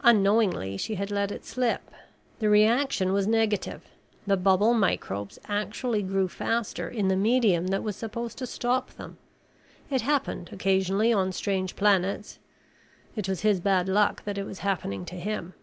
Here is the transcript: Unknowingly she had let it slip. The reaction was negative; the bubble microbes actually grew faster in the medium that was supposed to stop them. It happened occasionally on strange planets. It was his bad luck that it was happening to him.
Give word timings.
Unknowingly 0.00 0.76
she 0.76 0.96
had 0.96 1.08
let 1.08 1.30
it 1.30 1.44
slip. 1.44 1.92
The 2.40 2.48
reaction 2.50 3.12
was 3.12 3.28
negative; 3.28 3.84
the 4.26 4.36
bubble 4.36 4.74
microbes 4.74 5.38
actually 5.46 6.02
grew 6.02 6.26
faster 6.26 6.88
in 6.88 7.06
the 7.06 7.14
medium 7.14 7.68
that 7.68 7.84
was 7.84 7.94
supposed 7.94 8.38
to 8.38 8.46
stop 8.48 8.90
them. 8.94 9.18
It 9.88 10.00
happened 10.00 10.48
occasionally 10.50 11.12
on 11.12 11.30
strange 11.30 11.76
planets. 11.76 12.40
It 13.14 13.28
was 13.28 13.42
his 13.42 13.60
bad 13.60 13.88
luck 13.88 14.24
that 14.24 14.36
it 14.36 14.42
was 14.46 14.58
happening 14.66 15.04
to 15.04 15.14
him. 15.14 15.54